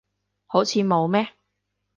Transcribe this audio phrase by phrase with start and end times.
[0.47, 1.31] 好似冇咩